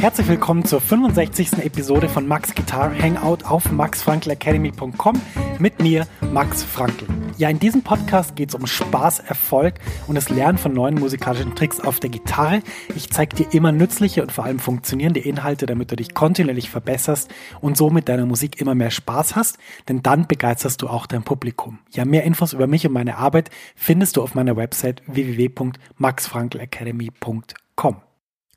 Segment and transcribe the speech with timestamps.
[0.00, 1.54] Herzlich willkommen zur 65.
[1.64, 5.20] Episode von Max Guitar Hangout auf maxfrankelacademy.com
[5.58, 7.04] mit mir, Max Frankl.
[7.36, 9.74] Ja, in diesem Podcast geht es um Spaß, Erfolg
[10.06, 12.62] und das Lernen von neuen musikalischen Tricks auf der Gitarre.
[12.94, 17.34] Ich zeige dir immer nützliche und vor allem funktionierende Inhalte, damit du dich kontinuierlich verbesserst
[17.60, 19.58] und so mit deiner Musik immer mehr Spaß hast,
[19.88, 21.80] denn dann begeisterst du auch dein Publikum.
[21.90, 27.96] Ja, mehr Infos über mich und meine Arbeit findest du auf meiner Website www.maxfrankelacademy.com.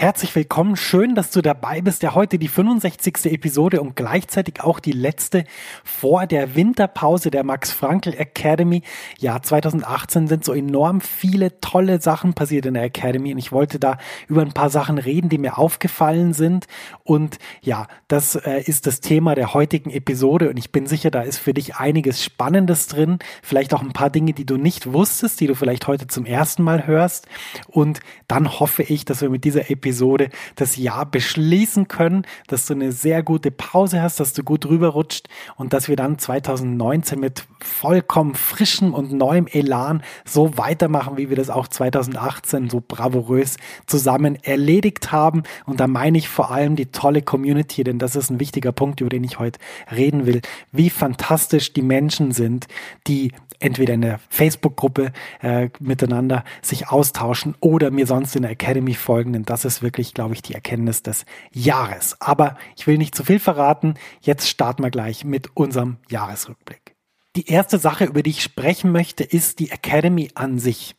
[0.00, 2.02] Herzlich willkommen, schön, dass du dabei bist.
[2.02, 3.26] Ja, heute die 65.
[3.26, 5.44] Episode und gleichzeitig auch die letzte
[5.84, 8.80] vor der Winterpause der Max Frankl Academy.
[9.18, 13.78] Ja, 2018 sind so enorm viele tolle Sachen passiert in der Academy und ich wollte
[13.78, 16.66] da über ein paar Sachen reden, die mir aufgefallen sind.
[17.04, 21.20] Und ja, das äh, ist das Thema der heutigen Episode und ich bin sicher, da
[21.20, 23.18] ist für dich einiges Spannendes drin.
[23.42, 26.62] Vielleicht auch ein paar Dinge, die du nicht wusstest, die du vielleicht heute zum ersten
[26.62, 27.28] Mal hörst.
[27.66, 32.66] Und dann hoffe ich, dass wir mit dieser Episode Episode das Jahr beschließen können, dass
[32.66, 37.18] du eine sehr gute Pause hast, dass du gut rüberrutscht und dass wir dann 2019
[37.18, 43.56] mit vollkommen frischem und neuem Elan so weitermachen, wie wir das auch 2018 so bravourös
[43.86, 45.42] zusammen erledigt haben.
[45.66, 49.00] Und da meine ich vor allem die tolle Community, denn das ist ein wichtiger Punkt,
[49.00, 49.58] über den ich heute
[49.90, 50.40] reden will,
[50.70, 52.68] wie fantastisch die Menschen sind,
[53.08, 55.12] die entweder in der Facebook-Gruppe
[55.42, 60.14] äh, miteinander sich austauschen oder mir sonst in der Academy folgen, denn das ist wirklich,
[60.14, 62.20] glaube ich, die Erkenntnis des Jahres.
[62.20, 63.94] Aber ich will nicht zu viel verraten.
[64.20, 66.96] Jetzt starten wir gleich mit unserem Jahresrückblick.
[67.36, 70.96] Die erste Sache, über die ich sprechen möchte, ist die Academy an sich.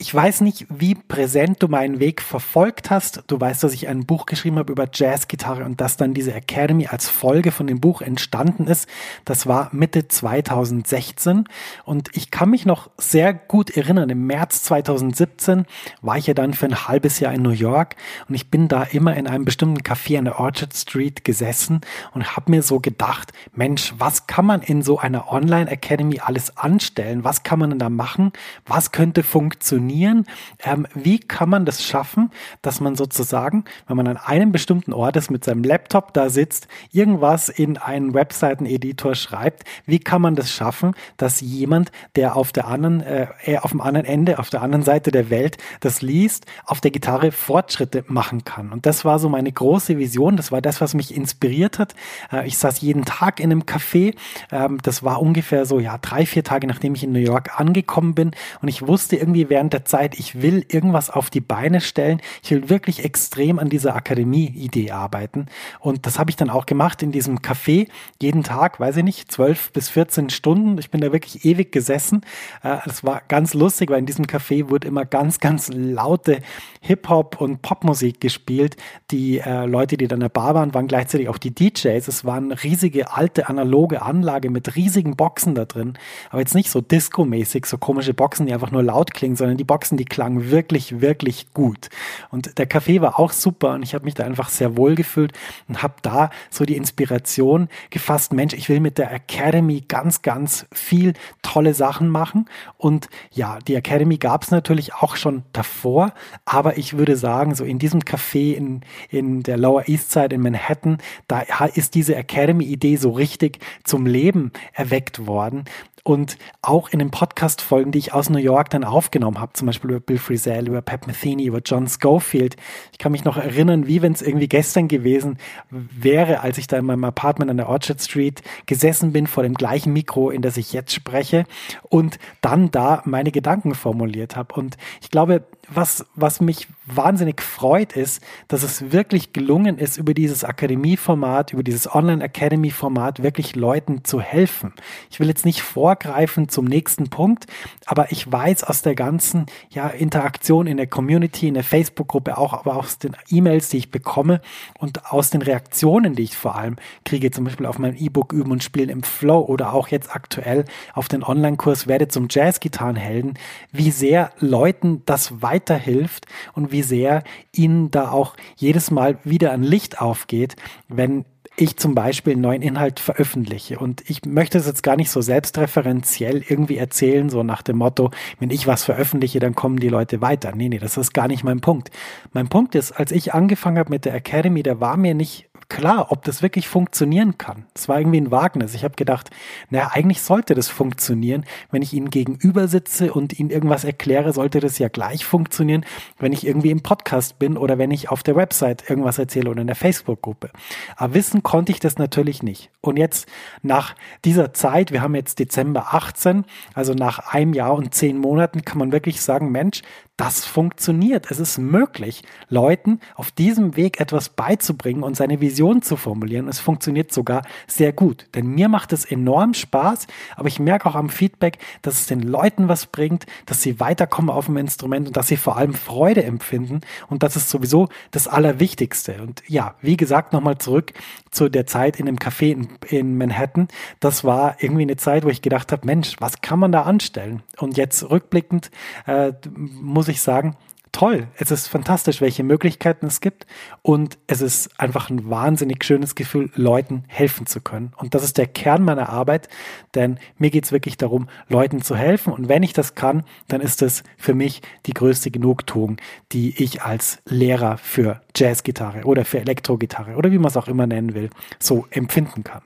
[0.00, 3.24] Ich weiß nicht, wie präsent du meinen Weg verfolgt hast.
[3.26, 6.86] Du weißt, dass ich ein Buch geschrieben habe über Jazzgitarre und dass dann diese Academy
[6.86, 8.88] als Folge von dem Buch entstanden ist.
[9.24, 11.48] Das war Mitte 2016
[11.84, 14.08] und ich kann mich noch sehr gut erinnern.
[14.08, 15.66] Im März 2017
[16.00, 17.96] war ich ja dann für ein halbes Jahr in New York
[18.28, 21.80] und ich bin da immer in einem bestimmten Café an der Orchard Street gesessen
[22.14, 26.56] und habe mir so gedacht, Mensch, was kann man in so einer Online Academy alles
[26.56, 27.24] anstellen?
[27.24, 28.30] Was kann man denn da machen?
[28.64, 29.87] Was könnte funktionieren?
[29.88, 30.26] Definieren,
[30.64, 32.30] ähm, wie kann man das schaffen,
[32.62, 36.68] dass man sozusagen, wenn man an einem bestimmten Ort ist, mit seinem Laptop da sitzt,
[36.92, 42.68] irgendwas in einen Webseiten-Editor schreibt, wie kann man das schaffen, dass jemand, der auf der
[42.68, 43.26] anderen, äh,
[43.60, 47.32] auf dem anderen Ende, auf der anderen Seite der Welt das liest, auf der Gitarre
[47.32, 48.72] Fortschritte machen kann.
[48.72, 51.94] Und das war so meine große Vision, das war das, was mich inspiriert hat.
[52.32, 54.14] Äh, ich saß jeden Tag in einem Café,
[54.52, 58.14] ähm, das war ungefähr so, ja, drei, vier Tage, nachdem ich in New York angekommen
[58.14, 58.32] bin.
[58.60, 62.20] Und ich wusste irgendwie während der der Zeit, ich will irgendwas auf die Beine stellen.
[62.42, 65.46] Ich will wirklich extrem an dieser Akademie-Idee arbeiten.
[65.78, 67.88] Und das habe ich dann auch gemacht in diesem Café.
[68.20, 70.78] Jeden Tag, weiß ich nicht, 12 bis 14 Stunden.
[70.78, 72.22] Ich bin da wirklich ewig gesessen.
[72.62, 76.40] Äh, das war ganz lustig, weil in diesem Café wurde immer ganz, ganz laute
[76.80, 78.76] Hip-Hop und Popmusik gespielt.
[79.10, 82.08] Die äh, Leute, die dann in der Bar waren, waren gleichzeitig auch die DJs.
[82.08, 85.94] Es war eine riesige alte analoge Anlage mit riesigen Boxen da drin.
[86.30, 89.64] Aber jetzt nicht so Disco-mäßig, so komische Boxen, die einfach nur laut klingen, sondern die
[89.68, 91.90] Boxen, die klangen wirklich, wirklich gut.
[92.30, 95.32] Und der Kaffee war auch super und ich habe mich da einfach sehr wohl gefühlt
[95.68, 100.66] und habe da so die Inspiration gefasst, Mensch, ich will mit der Academy ganz, ganz
[100.72, 101.12] viel
[101.42, 102.46] tolle Sachen machen.
[102.76, 106.12] Und ja, die Academy gab es natürlich auch schon davor,
[106.44, 108.80] aber ich würde sagen, so in diesem Café in,
[109.10, 110.98] in der Lower East Side in Manhattan,
[111.28, 111.42] da
[111.74, 115.64] ist diese Academy-Idee so richtig zum Leben erweckt worden.
[116.08, 119.90] Und auch in den Podcast-Folgen, die ich aus New York dann aufgenommen habe, zum Beispiel
[119.90, 122.56] über Bill Frisell, über Pat Metheny, über John Schofield.
[122.92, 125.36] Ich kann mich noch erinnern, wie wenn es irgendwie gestern gewesen
[125.68, 129.52] wäre, als ich da in meinem Apartment an der Orchard Street gesessen bin vor dem
[129.52, 131.44] gleichen Mikro, in das ich jetzt spreche
[131.90, 134.54] und dann da meine Gedanken formuliert habe.
[134.54, 140.14] Und ich glaube, was, was mich wahnsinnig freut, ist, dass es wirklich gelungen ist, über
[140.14, 144.72] dieses Akademieformat, über dieses Online-Academy-Format wirklich Leuten zu helfen.
[145.10, 147.46] Ich will jetzt nicht vorgreifen zum nächsten Punkt,
[147.84, 152.54] aber ich weiß aus der ganzen ja, Interaktion in der Community, in der Facebook-Gruppe, auch
[152.54, 154.40] aber aus den E-Mails, die ich bekomme
[154.78, 158.52] und aus den Reaktionen, die ich vor allem kriege, zum Beispiel auf mein E-Book Üben
[158.52, 163.34] und Spielen im Flow oder auch jetzt aktuell auf den Online-Kurs Werde zum Jazz-Gitarrenhelden,
[163.72, 167.22] wie sehr Leuten das weiter weiterhilft und wie sehr
[167.54, 170.56] ihnen da auch jedes Mal wieder ein Licht aufgeht,
[170.88, 171.24] wenn
[171.56, 173.80] ich zum Beispiel einen neuen Inhalt veröffentliche.
[173.80, 178.12] Und ich möchte es jetzt gar nicht so selbstreferenziell irgendwie erzählen, so nach dem Motto,
[178.38, 180.52] wenn ich was veröffentliche, dann kommen die Leute weiter.
[180.54, 181.90] Nee, nee, das ist gar nicht mein Punkt.
[182.32, 186.10] Mein Punkt ist, als ich angefangen habe mit der Academy, da war mir nicht klar,
[186.10, 187.66] ob das wirklich funktionieren kann.
[187.74, 188.74] Es war irgendwie ein Wagnis.
[188.74, 189.30] Ich habe gedacht,
[189.70, 191.44] naja, eigentlich sollte das funktionieren.
[191.70, 195.84] Wenn ich Ihnen gegenüber sitze und Ihnen irgendwas erkläre, sollte das ja gleich funktionieren,
[196.18, 199.60] wenn ich irgendwie im Podcast bin oder wenn ich auf der Website irgendwas erzähle oder
[199.60, 200.50] in der Facebook-Gruppe.
[200.96, 202.70] Aber wissen konnte ich das natürlich nicht.
[202.80, 203.28] Und jetzt
[203.62, 203.94] nach
[204.24, 206.44] dieser Zeit, wir haben jetzt Dezember 18,
[206.74, 209.82] also nach einem Jahr und zehn Monaten, kann man wirklich sagen, Mensch,
[210.18, 211.30] das funktioniert.
[211.30, 216.48] Es ist möglich, Leuten auf diesem Weg etwas beizubringen und seine Vision zu formulieren.
[216.48, 218.26] Es funktioniert sogar sehr gut.
[218.34, 222.20] Denn mir macht es enorm Spaß, aber ich merke auch am Feedback, dass es den
[222.20, 226.24] Leuten was bringt, dass sie weiterkommen auf dem Instrument und dass sie vor allem Freude
[226.24, 226.80] empfinden.
[227.08, 229.22] Und das ist sowieso das Allerwichtigste.
[229.22, 230.94] Und ja, wie gesagt, nochmal zurück
[231.30, 233.68] zu der Zeit in dem Café in, in Manhattan.
[234.00, 237.44] Das war irgendwie eine Zeit, wo ich gedacht habe, Mensch, was kann man da anstellen?
[237.58, 238.72] Und jetzt rückblickend
[239.06, 240.56] äh, muss muss ich sagen,
[240.90, 241.28] toll.
[241.36, 243.46] Es ist fantastisch, welche Möglichkeiten es gibt.
[243.82, 247.92] Und es ist einfach ein wahnsinnig schönes Gefühl, Leuten helfen zu können.
[247.98, 249.48] Und das ist der Kern meiner Arbeit,
[249.94, 252.32] denn mir geht es wirklich darum, Leuten zu helfen.
[252.32, 255.98] Und wenn ich das kann, dann ist es für mich die größte Genugtuung,
[256.32, 260.86] die ich als Lehrer für Jazzgitarre oder für Elektrogitarre oder wie man es auch immer
[260.86, 261.28] nennen will,
[261.58, 262.62] so empfinden kann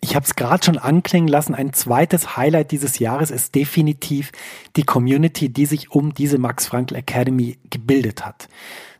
[0.00, 4.32] ich habe es gerade schon anklingen lassen, ein zweites Highlight dieses Jahres ist definitiv
[4.76, 8.48] die Community, die sich um diese Max Frankl Academy gebildet hat.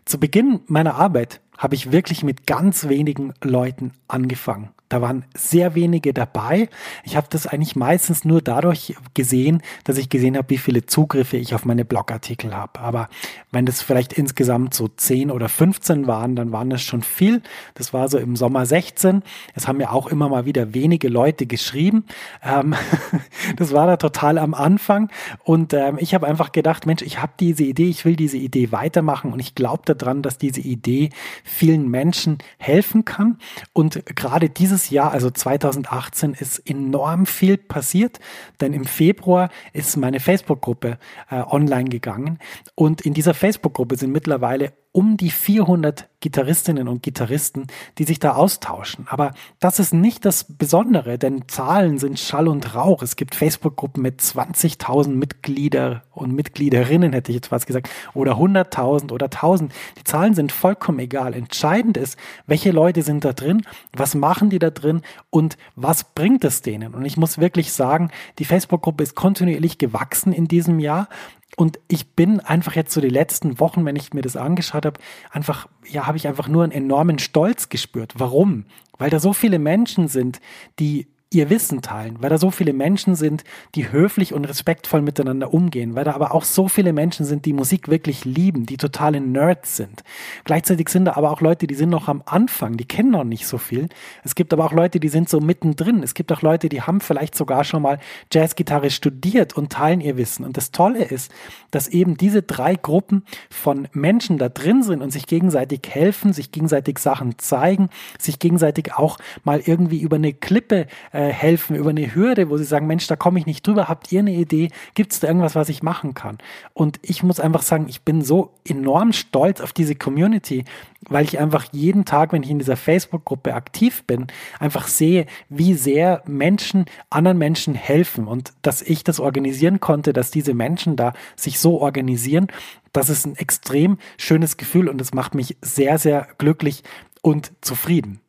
[0.04, 4.70] Zu Beginn meiner Arbeit habe ich wirklich mit ganz wenigen Leuten angefangen.
[4.88, 6.68] Da waren sehr wenige dabei.
[7.04, 11.36] Ich habe das eigentlich meistens nur dadurch gesehen, dass ich gesehen habe, wie viele Zugriffe
[11.36, 12.80] ich auf meine Blogartikel habe.
[12.80, 13.08] Aber
[13.50, 17.42] wenn das vielleicht insgesamt so 10 oder 15 waren, dann waren das schon viel.
[17.74, 19.22] Das war so im Sommer 16.
[19.54, 22.04] Es haben ja auch immer mal wieder wenige Leute geschrieben.
[22.42, 22.74] Ähm,
[23.56, 25.10] das war da total am Anfang.
[25.44, 28.72] Und ähm, ich habe einfach gedacht, Mensch, ich habe diese Idee, ich will diese Idee
[28.72, 31.10] weitermachen und ich glaube daran, dass diese Idee
[31.44, 33.38] vielen Menschen helfen kann.
[33.72, 38.20] Und gerade dieses dieses Jahr, also 2018, ist enorm viel passiert,
[38.60, 40.98] denn im Februar ist meine Facebook-Gruppe
[41.30, 42.38] äh, online gegangen
[42.74, 47.68] und in dieser Facebook-Gruppe sind mittlerweile um die 400 Gitarristinnen und Gitarristen,
[47.98, 49.06] die sich da austauschen.
[49.08, 53.02] Aber das ist nicht das Besondere, denn Zahlen sind Schall und Rauch.
[53.02, 59.12] Es gibt Facebook-Gruppen mit 20.000 Mitglieder und Mitgliederinnen, hätte ich jetzt was gesagt, oder 100.000
[59.12, 59.68] oder 1.000.
[59.98, 61.34] Die Zahlen sind vollkommen egal.
[61.34, 66.44] Entscheidend ist, welche Leute sind da drin, was machen die da drin und was bringt
[66.44, 66.94] es denen.
[66.94, 71.08] Und ich muss wirklich sagen, die Facebook-Gruppe ist kontinuierlich gewachsen in diesem Jahr
[71.56, 75.00] und ich bin einfach jetzt so die letzten Wochen, wenn ich mir das angeschaut habe,
[75.30, 78.14] einfach, ja, habe ich einfach nur einen enormen Stolz gespürt.
[78.16, 78.66] Warum?
[78.98, 80.40] Weil da so viele Menschen sind,
[80.78, 83.44] die ihr Wissen teilen, weil da so viele Menschen sind,
[83.74, 87.52] die höflich und respektvoll miteinander umgehen, weil da aber auch so viele Menschen sind, die
[87.52, 90.04] Musik wirklich lieben, die totale Nerds sind.
[90.44, 93.46] Gleichzeitig sind da aber auch Leute, die sind noch am Anfang, die kennen noch nicht
[93.46, 93.90] so viel.
[94.24, 96.02] Es gibt aber auch Leute, die sind so mittendrin.
[96.02, 97.98] Es gibt auch Leute, die haben vielleicht sogar schon mal
[98.32, 100.46] Jazzgitarre studiert und teilen ihr Wissen.
[100.46, 101.30] Und das Tolle ist,
[101.70, 106.52] dass eben diese drei Gruppen von Menschen da drin sind und sich gegenseitig helfen, sich
[106.52, 111.90] gegenseitig Sachen zeigen, sich gegenseitig auch mal irgendwie über eine Klippe äh, äh, helfen, über
[111.90, 114.70] eine Hürde, wo sie sagen, Mensch, da komme ich nicht drüber, habt ihr eine Idee,
[114.94, 116.38] gibt es da irgendwas, was ich machen kann?
[116.74, 120.64] Und ich muss einfach sagen, ich bin so enorm stolz auf diese Community,
[121.08, 124.28] weil ich einfach jeden Tag, wenn ich in dieser Facebook-Gruppe aktiv bin,
[124.60, 130.30] einfach sehe, wie sehr Menschen anderen Menschen helfen und dass ich das organisieren konnte, dass
[130.30, 132.46] diese Menschen da sich so organisieren.
[132.92, 136.84] Das ist ein extrem schönes Gefühl und es macht mich sehr, sehr glücklich
[137.22, 138.20] und zufrieden.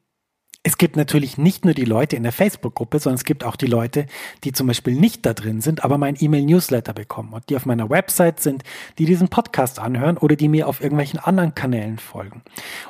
[0.61, 3.65] Es gibt natürlich nicht nur die Leute in der Facebook-Gruppe, sondern es gibt auch die
[3.65, 4.07] Leute,
[4.43, 7.89] die zum Beispiel nicht da drin sind, aber mein E-Mail-Newsletter bekommen und die auf meiner
[7.89, 8.63] Website sind,
[8.97, 12.41] die diesen Podcast anhören oder die mir auf irgendwelchen anderen Kanälen folgen.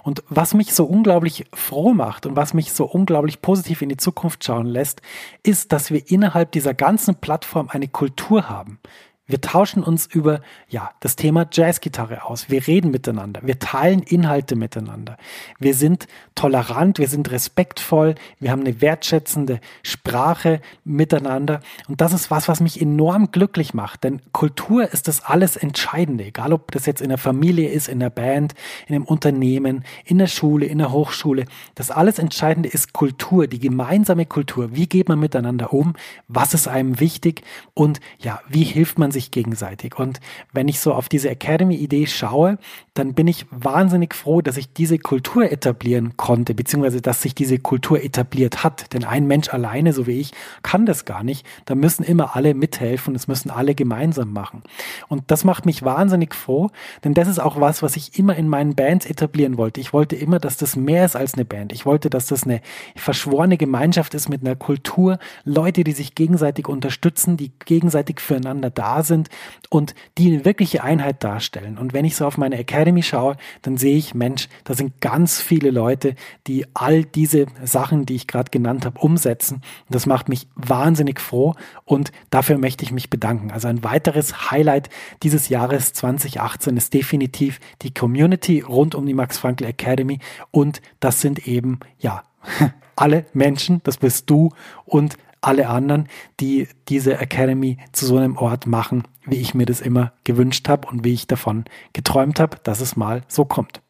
[0.01, 3.97] Und was mich so unglaublich froh macht und was mich so unglaublich positiv in die
[3.97, 5.03] Zukunft schauen lässt,
[5.43, 8.79] ist, dass wir innerhalb dieser ganzen Plattform eine Kultur haben,
[9.29, 12.49] wir tauschen uns über ja, das Thema Jazzgitarre aus.
[12.49, 13.41] Wir reden miteinander.
[13.43, 15.17] Wir teilen Inhalte miteinander.
[15.59, 21.59] Wir sind tolerant, wir sind respektvoll, wir haben eine wertschätzende Sprache miteinander.
[21.87, 24.03] Und das ist was, was mich enorm glücklich macht.
[24.03, 26.23] Denn Kultur ist das alles Entscheidende.
[26.23, 28.55] Egal, ob das jetzt in der Familie ist, in der Band,
[28.87, 31.45] in einem Unternehmen, in der Schule, in der Hochschule.
[31.75, 34.75] Das alles Entscheidende ist Kultur, die gemeinsame Kultur.
[34.75, 35.93] Wie geht man miteinander um?
[36.27, 37.43] Was ist einem wichtig?
[37.75, 39.99] Und ja, wie hilft man sich sich gegenseitig.
[39.99, 40.19] Und
[40.53, 42.57] wenn ich so auf diese Academy-Idee schaue,
[42.93, 47.59] dann bin ich wahnsinnig froh, dass ich diese Kultur etablieren konnte, beziehungsweise dass sich diese
[47.59, 48.93] Kultur etabliert hat.
[48.93, 50.31] Denn ein Mensch alleine, so wie ich,
[50.63, 51.45] kann das gar nicht.
[51.65, 54.63] Da müssen immer alle mithelfen, es müssen alle gemeinsam machen.
[55.07, 56.69] Und das macht mich wahnsinnig froh,
[57.03, 59.81] denn das ist auch was, was ich immer in meinen Bands etablieren wollte.
[59.81, 61.73] Ich wollte immer, dass das mehr ist als eine Band.
[61.73, 62.61] Ich wollte, dass das eine
[62.95, 69.03] verschworene Gemeinschaft ist mit einer Kultur, Leute, die sich gegenseitig unterstützen, die gegenseitig füreinander da
[69.03, 69.27] sind sind
[69.69, 71.77] und die eine wirkliche Einheit darstellen.
[71.77, 75.41] Und wenn ich so auf meine Academy schaue, dann sehe ich, Mensch, da sind ganz
[75.41, 76.15] viele Leute,
[76.47, 79.55] die all diese Sachen, die ich gerade genannt habe, umsetzen.
[79.55, 83.51] Und das macht mich wahnsinnig froh und dafür möchte ich mich bedanken.
[83.51, 84.89] Also ein weiteres Highlight
[85.23, 90.19] dieses Jahres 2018 ist definitiv die Community rund um die Max Frankl Academy
[90.51, 92.23] und das sind eben, ja,
[92.95, 94.51] alle Menschen, das bist du
[94.85, 96.07] und alle anderen,
[96.39, 100.87] die diese Academy zu so einem Ort machen, wie ich mir das immer gewünscht habe
[100.87, 103.81] und wie ich davon geträumt habe, dass es mal so kommt.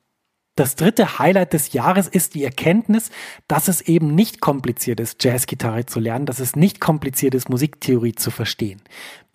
[0.60, 3.12] Das dritte Highlight des Jahres ist die Erkenntnis,
[3.48, 8.14] dass es eben nicht kompliziert ist, Jazzgitarre zu lernen, dass es nicht kompliziert ist, Musiktheorie
[8.14, 8.82] zu verstehen.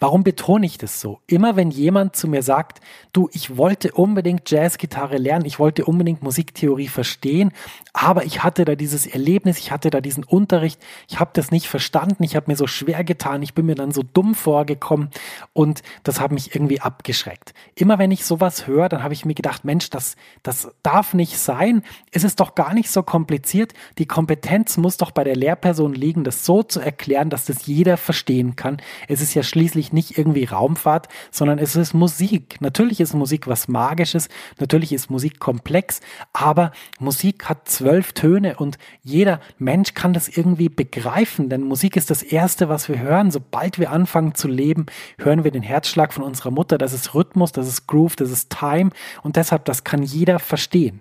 [0.04, 1.20] Warum betone ich das so?
[1.26, 2.80] Immer wenn jemand zu mir sagt,
[3.14, 7.52] du, ich wollte unbedingt Jazzgitarre lernen, ich wollte unbedingt Musiktheorie verstehen,
[7.94, 11.68] aber ich hatte da dieses Erlebnis, ich hatte da diesen Unterricht, ich habe das nicht
[11.68, 15.08] verstanden, ich habe mir so schwer getan, ich bin mir dann so dumm vorgekommen
[15.54, 17.54] und das hat mich irgendwie abgeschreckt.
[17.74, 21.38] Immer wenn ich sowas höre, dann habe ich mir gedacht, Mensch, das, das darf nicht
[21.38, 25.94] sein, es ist doch gar nicht so kompliziert, die Kompetenz muss doch bei der Lehrperson
[25.94, 28.82] liegen, das so zu erklären, dass das jeder verstehen kann.
[29.08, 32.60] Es ist ja schließlich nicht irgendwie Raumfahrt, sondern es ist Musik.
[32.60, 36.00] Natürlich ist Musik was Magisches, natürlich ist Musik komplex,
[36.32, 42.10] aber Musik hat zwölf Töne und jeder Mensch kann das irgendwie begreifen, denn Musik ist
[42.10, 43.30] das Erste, was wir hören.
[43.30, 44.86] Sobald wir anfangen zu leben,
[45.18, 46.76] hören wir den Herzschlag von unserer Mutter.
[46.78, 48.90] Das ist Rhythmus, das ist Groove, das ist Time
[49.22, 51.00] und deshalb, das kann jeder verstehen.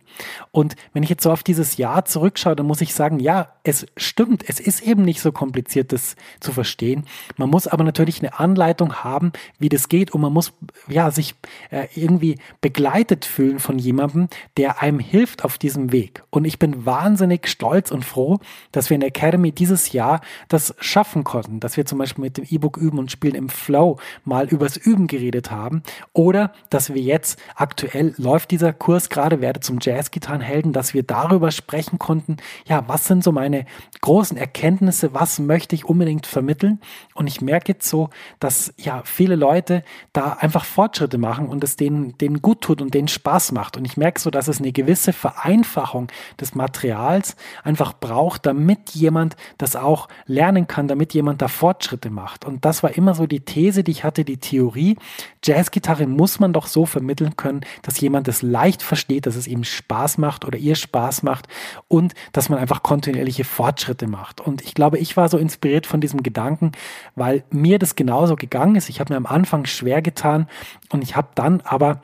[0.52, 3.86] Und wenn ich jetzt so auf dieses Jahr zurückschaue, dann muss ich sagen, ja, es
[3.98, 7.06] stimmt, es ist eben nicht so kompliziert, das zu verstehen.
[7.38, 10.12] Man muss aber natürlich eine Anleitung Anleitung haben, wie das geht.
[10.12, 10.54] Und man muss
[10.88, 11.36] ja sich
[11.70, 14.28] äh, irgendwie begleitet fühlen von jemandem,
[14.58, 16.24] der einem hilft auf diesem Weg.
[16.30, 18.40] Und ich bin wahnsinnig stolz und froh,
[18.72, 22.38] dass wir in der Academy dieses Jahr das schaffen konnten, dass wir zum Beispiel mit
[22.38, 25.84] dem E-Book üben und spielen im Flow mal übers Üben geredet haben.
[26.14, 31.52] Oder dass wir jetzt aktuell läuft dieser Kurs gerade werde zum Jazzgitarrenhelden, dass wir darüber
[31.52, 33.66] sprechen konnten, ja, was sind so meine
[34.02, 36.80] großen Erkenntnisse, was möchte ich unbedingt vermitteln?
[37.14, 41.76] Und ich merke jetzt so, dass ja viele Leute da einfach Fortschritte machen und es
[41.76, 43.78] denen, denen gut tut und denen Spaß macht.
[43.78, 46.08] Und ich merke so, dass es eine gewisse Vereinfachung
[46.40, 52.46] des Materials einfach braucht, damit jemand das auch lernen kann, damit jemand da Fortschritte macht.
[52.46, 54.98] Und das war immer so die These, die ich hatte, die Theorie.
[55.44, 59.64] Jazzgitarre muss man doch so vermitteln können, dass jemand es leicht versteht, dass es ihm
[59.64, 61.48] Spaß macht oder ihr Spaß macht
[61.88, 64.42] und dass man einfach kontinuierliche Fortschritte macht.
[64.42, 66.72] Und ich glaube, ich war so inspiriert von diesem Gedanken,
[67.16, 68.90] weil mir das genauso gegangen ist.
[68.90, 70.48] Ich habe mir am Anfang schwer getan
[70.90, 72.02] und ich habe dann aber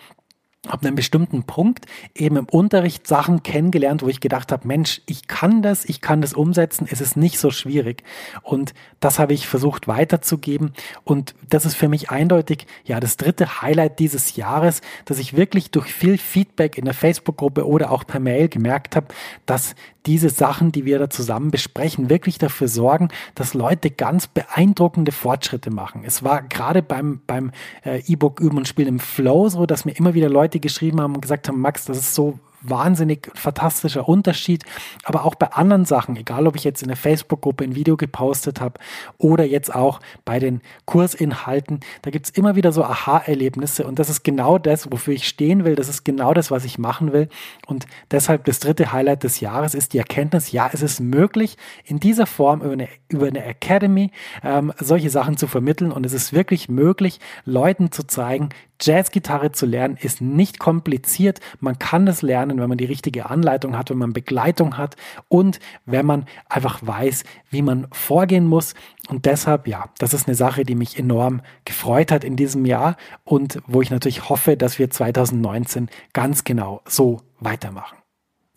[0.67, 5.27] ab einem bestimmten Punkt eben im Unterricht Sachen kennengelernt, wo ich gedacht habe, Mensch, ich
[5.27, 8.03] kann das, ich kann das umsetzen, es ist nicht so schwierig.
[8.41, 10.73] Und das habe ich versucht weiterzugeben.
[11.05, 15.71] Und das ist für mich eindeutig, ja, das dritte Highlight dieses Jahres, dass ich wirklich
[15.71, 19.07] durch viel Feedback in der Facebook-Gruppe oder auch per Mail gemerkt habe,
[19.45, 19.75] dass
[20.05, 25.71] diese Sachen, die wir da zusammen besprechen, wirklich dafür sorgen, dass Leute ganz beeindruckende Fortschritte
[25.71, 26.03] machen.
[26.03, 27.51] Es war gerade beim, beim
[27.85, 31.13] äh, E-Book Üben und Spielen im Flow so, dass mir immer wieder Leute geschrieben haben
[31.13, 34.63] und gesagt haben, Max, das ist so wahnsinnig fantastischer Unterschied.
[35.03, 38.61] Aber auch bei anderen Sachen, egal ob ich jetzt in der Facebook-Gruppe ein Video gepostet
[38.61, 38.79] habe
[39.17, 44.23] oder jetzt auch bei den Kursinhalten, da gibt's immer wieder so Aha-Erlebnisse und das ist
[44.23, 45.75] genau das, wofür ich stehen will.
[45.75, 47.29] Das ist genau das, was ich machen will.
[47.67, 51.99] Und deshalb das dritte Highlight des Jahres ist die Erkenntnis, ja, es ist möglich, in
[51.99, 54.11] dieser Form über eine, über eine Academy
[54.43, 58.49] ähm, solche Sachen zu vermitteln und es ist wirklich möglich, Leuten zu zeigen,
[58.81, 61.41] Jazzgitarre zu lernen ist nicht kompliziert.
[61.59, 64.95] Man kann es lernen, wenn man die richtige Anleitung hat, wenn man Begleitung hat
[65.27, 68.73] und wenn man einfach weiß, wie man vorgehen muss.
[69.09, 72.97] Und deshalb, ja, das ist eine Sache, die mich enorm gefreut hat in diesem Jahr
[73.23, 77.97] und wo ich natürlich hoffe, dass wir 2019 ganz genau so weitermachen.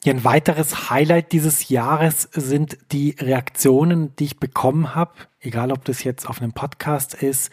[0.05, 6.05] Ein weiteres Highlight dieses Jahres sind die Reaktionen, die ich bekommen habe egal ob das
[6.05, 7.51] jetzt auf einem Podcast ist,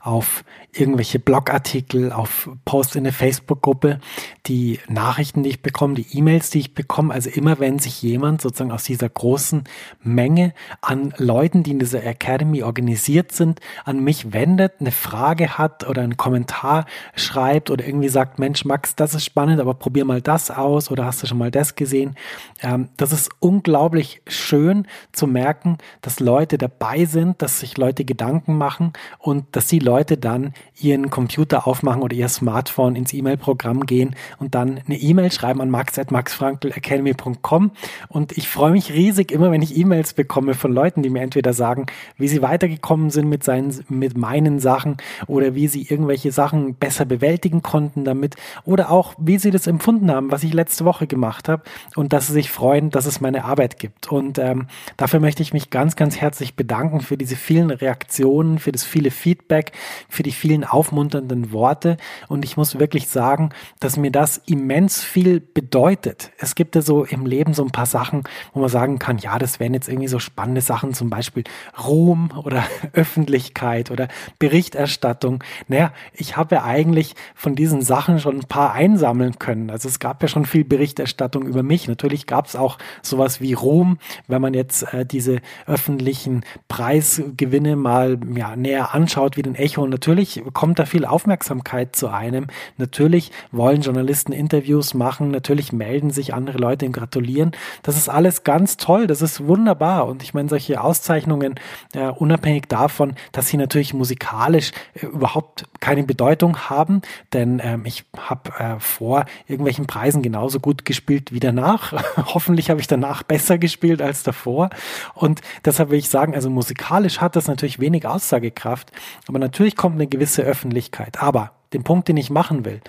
[0.00, 4.00] auf irgendwelche Blogartikel, auf Posts in der Facebook-Gruppe,
[4.46, 7.12] die Nachrichten, die ich bekomme, die E-Mails, die ich bekomme.
[7.12, 9.64] Also immer wenn sich jemand sozusagen aus dieser großen
[10.02, 15.88] Menge an Leuten, die in dieser Academy organisiert sind, an mich wendet, eine Frage hat
[15.88, 20.22] oder einen Kommentar schreibt oder irgendwie sagt, Mensch, Max, das ist spannend, aber probier mal
[20.22, 22.16] das aus oder hast du schon mal das gesehen?
[22.62, 28.04] Ähm, das ist unglaublich schön zu merken, dass Leute dabei sind, sind, dass sich Leute
[28.04, 33.86] Gedanken machen und dass die Leute dann ihren Computer aufmachen oder ihr Smartphone ins E-Mail-Programm
[33.86, 37.70] gehen und dann eine E-Mail schreiben an max.maxfrankelacademy.com
[38.08, 41.52] und ich freue mich riesig immer, wenn ich E-Mails bekomme von Leuten, die mir entweder
[41.52, 41.86] sagen,
[42.16, 44.96] wie sie weitergekommen sind mit seinen, mit meinen Sachen
[45.26, 50.10] oder wie sie irgendwelche Sachen besser bewältigen konnten damit oder auch wie sie das empfunden
[50.10, 51.62] haben, was ich letzte Woche gemacht habe
[51.96, 54.10] und dass sie sich freuen, dass es meine Arbeit gibt.
[54.10, 58.72] Und ähm, dafür möchte ich mich ganz, ganz herzlich bedanken für diese vielen Reaktionen, für
[58.72, 59.70] das viele Feedback,
[60.08, 61.96] für die vielen aufmunternden Worte.
[62.26, 66.32] Und ich muss wirklich sagen, dass mir das immens viel bedeutet.
[66.38, 69.38] Es gibt ja so im Leben so ein paar Sachen, wo man sagen kann, ja,
[69.38, 71.44] das wären jetzt irgendwie so spannende Sachen, zum Beispiel
[71.86, 74.08] Ruhm oder Öffentlichkeit oder
[74.40, 75.44] Berichterstattung.
[75.68, 79.70] Naja, ich habe ja eigentlich von diesen Sachen schon ein paar einsammeln können.
[79.70, 81.86] Also es gab ja schon viel Berichterstattung über mich.
[81.86, 87.76] Natürlich gab es auch sowas wie Ruhm, wenn man jetzt äh, diese öffentlichen Preise Preisgewinne
[87.76, 89.86] mal ja, näher anschaut wie den Echo.
[89.86, 92.46] Natürlich kommt da viel Aufmerksamkeit zu einem.
[92.78, 95.30] Natürlich wollen Journalisten Interviews machen.
[95.30, 97.52] Natürlich melden sich andere Leute und gratulieren.
[97.82, 99.06] Das ist alles ganz toll.
[99.06, 100.06] Das ist wunderbar.
[100.06, 101.56] Und ich meine, solche Auszeichnungen,
[101.94, 108.04] äh, unabhängig davon, dass sie natürlich musikalisch äh, überhaupt keine Bedeutung haben, denn ähm, ich
[108.16, 111.92] habe äh, vor irgendwelchen Preisen genauso gut gespielt wie danach.
[112.34, 114.70] Hoffentlich habe ich danach besser gespielt als davor.
[115.14, 118.92] Und deshalb will ich sagen, also musikalisch musikalisch hat das natürlich wenig Aussagekraft,
[119.26, 121.20] aber natürlich kommt eine gewisse Öffentlichkeit.
[121.20, 122.80] Aber den Punkt, den ich machen will.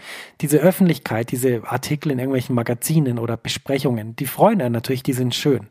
[0.41, 5.35] Diese Öffentlichkeit, diese Artikel in irgendwelchen Magazinen oder Besprechungen, die freuen einen natürlich, die sind
[5.35, 5.67] schön.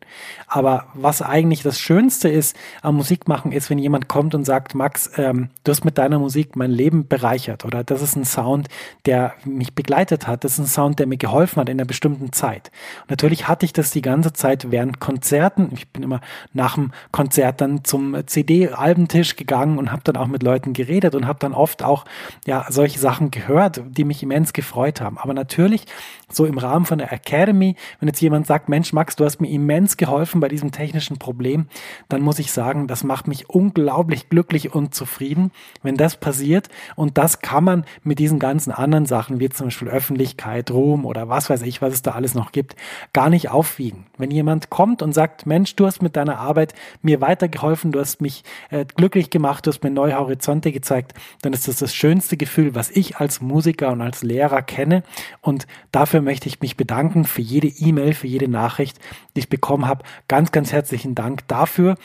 [0.46, 5.10] Aber was eigentlich das Schönste ist am Musikmachen, ist, wenn jemand kommt und sagt, Max,
[5.16, 8.68] ähm, du hast mit deiner Musik mein Leben bereichert oder das ist ein Sound,
[9.06, 12.32] der mich begleitet hat, das ist ein Sound, der mir geholfen hat in einer bestimmten
[12.32, 12.70] Zeit.
[13.02, 15.70] Und natürlich hatte ich das die ganze Zeit während Konzerten.
[15.74, 16.20] Ich bin immer
[16.52, 21.26] nach dem Konzert dann zum CD-Albentisch gegangen und habe dann auch mit Leuten geredet und
[21.26, 22.04] habe dann oft auch
[22.46, 25.18] ja solche Sachen gehört, die mich immens gefreut haben.
[25.18, 25.84] Aber natürlich,
[26.30, 29.50] so im Rahmen von der Academy, wenn jetzt jemand sagt, Mensch, Max, du hast mir
[29.50, 31.66] immens geholfen bei diesem technischen Problem,
[32.08, 35.50] dann muss ich sagen, das macht mich unglaublich glücklich und zufrieden,
[35.82, 36.70] wenn das passiert.
[36.96, 41.28] Und das kann man mit diesen ganzen anderen Sachen, wie zum Beispiel Öffentlichkeit, Ruhm oder
[41.28, 42.76] was weiß ich, was es da alles noch gibt,
[43.12, 44.06] gar nicht aufwiegen.
[44.16, 48.22] Wenn jemand kommt und sagt, Mensch, du hast mit deiner Arbeit mir weitergeholfen, du hast
[48.22, 52.36] mich äh, glücklich gemacht, du hast mir neue Horizonte gezeigt, dann ist das das schönste
[52.36, 55.02] Gefühl, was ich als Musiker und als Lehrer kenne.
[55.40, 58.98] Und dafür möchte ich mich bedanken für jede E-Mail, für jede Nachricht,
[59.34, 60.04] die ich bekommen habe.
[60.28, 61.96] Ganz, ganz herzlichen Dank dafür.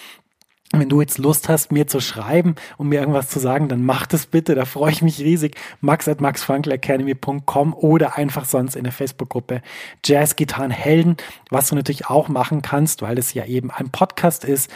[0.74, 4.06] Wenn du jetzt Lust hast, mir zu schreiben und mir irgendwas zu sagen, dann mach
[4.06, 4.54] das bitte.
[4.54, 5.56] Da freue ich mich riesig.
[5.80, 9.62] Max at maxfrankelacademy.com oder einfach sonst in der Facebook-Gruppe
[10.06, 11.16] Jazz Gitarren Helden,
[11.50, 14.70] was du natürlich auch machen kannst, weil es ja eben ein Podcast ist.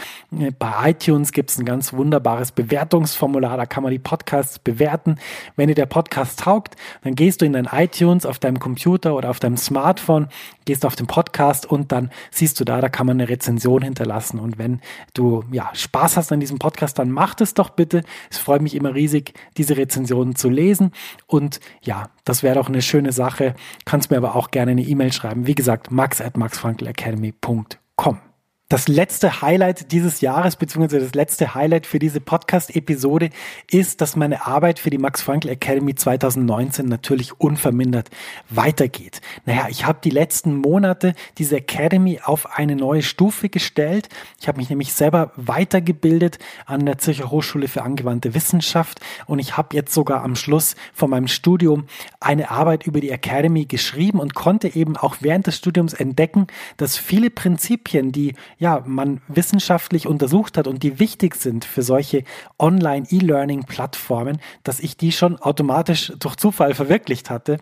[0.60, 3.58] Bei iTunes gibt es ein ganz wunderbares Bewertungsformular.
[3.58, 5.18] Da kann man die Podcasts bewerten.
[5.58, 9.30] Wenn dir der Podcast taugt, dann gehst du in dein iTunes auf deinem Computer oder
[9.30, 10.30] auf deinem Smartphone,
[10.72, 14.40] gehst auf den Podcast und dann siehst du da, da kann man eine Rezension hinterlassen.
[14.40, 14.80] Und wenn
[15.14, 18.04] du, ja, Spaß hast an diesem Podcast, dann mach es doch bitte.
[18.30, 20.94] Es freut mich immer riesig, diese Rezensionen zu lesen.
[21.28, 23.54] Und ja, das wäre doch eine schöne Sache.
[23.84, 25.46] Kannst mir aber auch gerne eine E-Mail schreiben.
[25.46, 28.31] Wie gesagt, max at maxfrankelacademy.com.
[28.72, 33.30] Das letzte Highlight dieses Jahres, beziehungsweise das letzte Highlight für diese Podcast-Episode
[33.70, 38.10] ist, dass meine Arbeit für die Max Frankl Academy 2019 natürlich unvermindert
[38.50, 39.20] weitergeht.
[39.46, 44.08] Naja, ich habe die letzten Monate diese Academy auf eine neue Stufe gestellt.
[44.40, 49.58] Ich habe mich nämlich selber weitergebildet an der Zürcher Hochschule für angewandte Wissenschaft und ich
[49.58, 51.88] habe jetzt sogar am Schluss von meinem Studium
[52.22, 56.96] eine Arbeit über die Academy geschrieben und konnte eben auch während des Studiums entdecken, dass
[56.96, 62.24] viele Prinzipien, die ja, man wissenschaftlich untersucht hat und die wichtig sind für solche
[62.60, 67.58] Online-E-Learning-Plattformen, dass ich die schon automatisch durch Zufall verwirklicht hatte.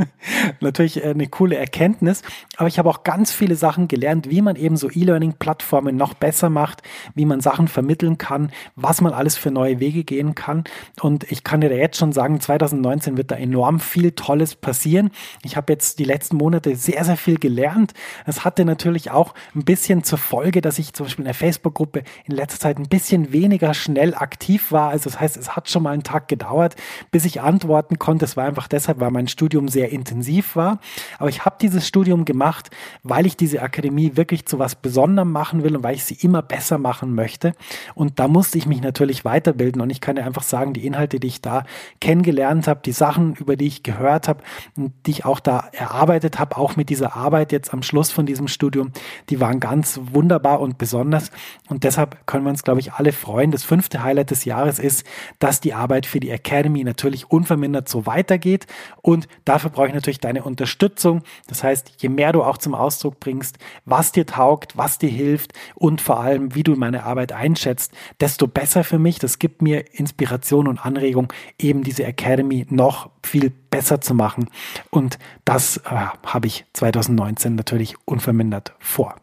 [0.60, 2.22] Natürlich eine coole Erkenntnis,
[2.56, 6.48] aber ich habe auch ganz viele Sachen gelernt, wie man eben so E-Learning-Plattformen noch besser
[6.48, 6.82] macht,
[7.14, 10.64] wie man Sachen vermitteln kann, was man alles für neue Wege gehen kann.
[11.02, 15.10] Und ich kann dir jetzt schon sagen, 2019 wird da enorm viel Tolles passieren.
[15.44, 17.92] Ich habe jetzt die letzten Monate sehr, sehr viel gelernt.
[18.24, 22.04] Das hatte natürlich auch ein bisschen zur Folge, dass ich zum Beispiel in der Facebook-Gruppe
[22.24, 24.90] in letzter Zeit ein bisschen weniger schnell aktiv war.
[24.90, 26.76] Also das heißt, es hat schon mal einen Tag gedauert,
[27.10, 28.26] bis ich antworten konnte.
[28.26, 30.78] Es war einfach deshalb, weil mein Studium sehr intensiv war.
[31.18, 32.70] Aber ich habe dieses Studium gemacht,
[33.02, 36.42] weil ich diese Akademie wirklich zu was Besonderem machen will und weil ich sie immer
[36.42, 37.52] besser machen möchte.
[37.96, 39.82] Und da musste ich mich natürlich weiterbilden.
[39.82, 41.64] Und ich kann dir einfach sagen, die Inhalte, die ich da
[42.00, 44.44] kennengelernt habe, die Sachen, über die ich gehört habe,
[44.76, 48.46] die ich auch da erarbeitet habe, auch mit dieser Arbeit jetzt am Schluss von diesem
[48.46, 48.92] Studium,
[49.28, 51.30] die waren ganz wunderbar und besonders.
[51.68, 53.50] Und deshalb können wir uns, glaube ich, alle freuen.
[53.50, 55.04] Das fünfte Highlight des Jahres ist,
[55.38, 58.66] dass die Arbeit für die Academy natürlich unvermindert so weitergeht.
[59.02, 61.22] Und dafür brauche ich natürlich deine Unterstützung.
[61.46, 65.52] Das heißt, je mehr du auch zum Ausdruck bringst, was dir taugt, was dir hilft
[65.74, 69.18] und vor allem, wie du meine Arbeit einschätzt, desto besser für mich.
[69.18, 74.48] Das gibt mir Inspiration und Anregung, eben diese Academy noch viel besser zu machen.
[74.90, 79.16] Und das äh, habe ich 2019 natürlich unvermindert vor.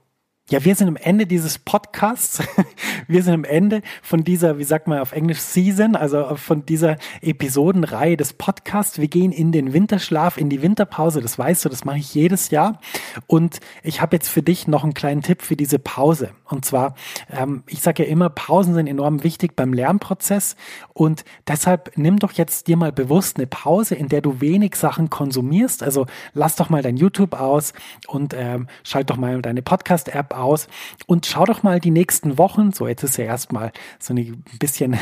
[0.49, 2.41] Ja, wir sind am Ende dieses Podcasts.
[3.09, 6.97] Wir sind am Ende von dieser, wie sagt man auf Englisch, Season, also von dieser
[7.21, 8.99] Episodenreihe des Podcasts.
[8.99, 11.21] Wir gehen in den Winterschlaf, in die Winterpause.
[11.21, 12.81] Das weißt du, das mache ich jedes Jahr.
[13.25, 16.31] Und ich habe jetzt für dich noch einen kleinen Tipp für diese Pause.
[16.43, 16.95] Und zwar,
[17.31, 20.57] ähm, ich sage ja immer, Pausen sind enorm wichtig beim Lernprozess.
[20.93, 25.09] Und deshalb nimm doch jetzt dir mal bewusst eine Pause, in der du wenig Sachen
[25.09, 25.81] konsumierst.
[25.81, 27.71] Also lass doch mal dein YouTube aus
[28.07, 30.67] und ähm, schalt doch mal deine Podcast-App aus.
[31.05, 34.23] Und schau doch mal die nächsten Wochen, so jetzt ist ja erstmal so eine
[34.59, 34.97] bisschen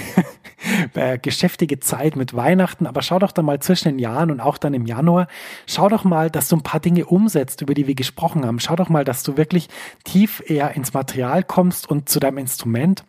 [0.93, 4.57] äh, geschäftige Zeit mit Weihnachten, aber schau doch dann mal zwischen den Jahren und auch
[4.57, 5.27] dann im Januar,
[5.67, 8.59] schau doch mal, dass du ein paar Dinge umsetzt, über die wir gesprochen haben.
[8.59, 9.69] Schau doch mal, dass du wirklich
[10.03, 13.03] tief eher ins Material kommst und zu deinem Instrument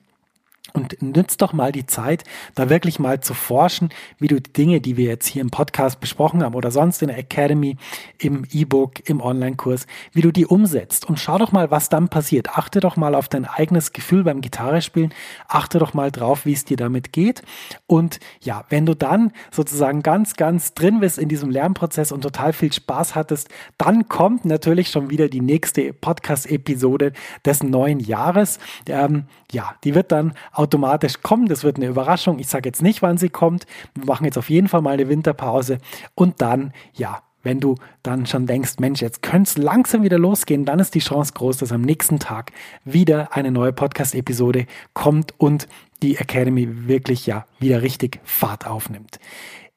[0.76, 4.80] und nützt doch mal die Zeit, da wirklich mal zu forschen, wie du die Dinge,
[4.80, 7.76] die wir jetzt hier im Podcast besprochen haben oder sonst in der Academy,
[8.18, 11.08] im E-Book, im Online-Kurs, wie du die umsetzt.
[11.08, 12.50] Und schau doch mal, was dann passiert.
[12.50, 15.14] Achte doch mal auf dein eigenes Gefühl beim Gitarrespielen.
[15.48, 17.42] Achte doch mal drauf, wie es dir damit geht.
[17.86, 22.52] Und ja, wenn du dann sozusagen ganz, ganz drin bist in diesem Lernprozess und total
[22.52, 27.12] viel Spaß hattest, dann kommt natürlich schon wieder die nächste Podcast-Episode
[27.44, 28.58] des neuen Jahres.
[28.86, 30.34] Ähm, ja, die wird dann
[30.66, 31.46] automatisch kommen.
[31.46, 32.40] Das wird eine Überraschung.
[32.40, 33.66] Ich sage jetzt nicht, wann sie kommt.
[33.94, 35.78] Wir machen jetzt auf jeden Fall mal eine Winterpause
[36.16, 40.64] und dann, ja, wenn du dann schon denkst, Mensch, jetzt könnte es langsam wieder losgehen,
[40.64, 42.50] dann ist die Chance groß, dass am nächsten Tag
[42.84, 45.68] wieder eine neue Podcast-Episode kommt und
[46.02, 49.20] die Academy wirklich ja wieder richtig Fahrt aufnimmt.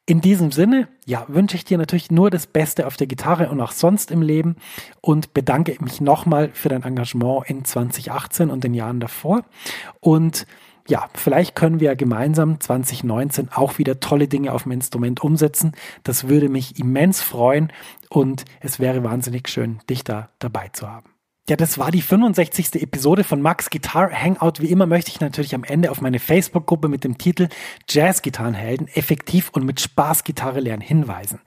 [0.04, 3.60] In diesem Sinne, ja, wünsche ich dir natürlich nur das Beste auf der Gitarre und
[3.60, 4.56] auch sonst im Leben
[5.00, 9.44] und bedanke mich nochmal für dein Engagement in 2018 und den Jahren davor.
[10.00, 10.46] Und
[10.90, 15.72] ja, vielleicht können wir gemeinsam 2019 auch wieder tolle Dinge auf dem Instrument umsetzen.
[16.02, 17.72] Das würde mich immens freuen
[18.08, 21.08] und es wäre wahnsinnig schön, dich da dabei zu haben.
[21.48, 22.80] Ja, das war die 65.
[22.80, 24.60] Episode von Max Guitar Hangout.
[24.60, 27.48] Wie immer möchte ich natürlich am Ende auf meine Facebook-Gruppe mit dem Titel
[27.88, 31.40] Jazz-Gitarrenhelden effektiv und mit Spaß Gitarre lernen hinweisen.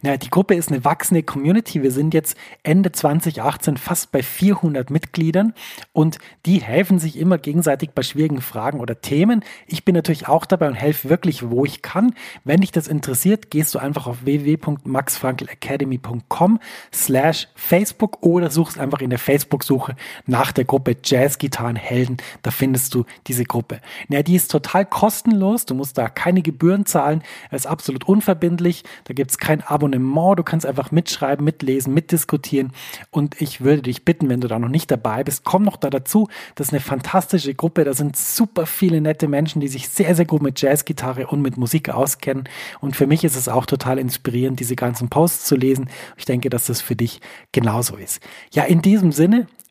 [0.00, 1.82] Na, die Gruppe ist eine wachsende Community.
[1.82, 5.54] Wir sind jetzt Ende 2018 fast bei 400 Mitgliedern
[5.92, 9.44] und die helfen sich immer gegenseitig bei schwierigen Fragen oder Themen.
[9.66, 12.14] Ich bin natürlich auch dabei und helfe wirklich, wo ich kann.
[12.44, 16.60] Wenn dich das interessiert, gehst du einfach auf www.maxfrankelacademy.com
[16.94, 19.94] slash Facebook oder suchst einfach in der Facebook Facebook-Suche
[20.26, 22.16] nach der Gruppe Jazz-Gitarren-Helden.
[22.42, 23.80] Da findest du diese Gruppe.
[24.08, 25.64] Ja, die ist total kostenlos.
[25.64, 27.22] Du musst da keine Gebühren zahlen.
[27.50, 28.82] Er ist absolut unverbindlich.
[29.04, 30.38] Da gibt es kein Abonnement.
[30.38, 32.72] Du kannst einfach mitschreiben, mitlesen, mitdiskutieren.
[33.10, 35.90] Und ich würde dich bitten, wenn du da noch nicht dabei bist, komm noch da
[35.90, 36.28] dazu.
[36.56, 37.84] Das ist eine fantastische Gruppe.
[37.84, 41.56] Da sind super viele nette Menschen, die sich sehr, sehr gut mit Jazzgitarre und mit
[41.56, 42.48] Musik auskennen.
[42.80, 45.88] Und für mich ist es auch total inspirierend, diese ganzen Posts zu lesen.
[46.16, 47.20] Ich denke, dass das für dich
[47.52, 48.20] genauso ist.
[48.52, 49.27] Ja, in diesem Sinne,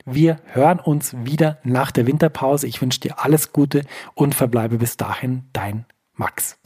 [0.09, 2.65] wir hören uns wieder nach der Winterpause.
[2.65, 3.81] Ich wünsche dir alles Gute
[4.15, 6.57] und verbleibe bis dahin dein Max.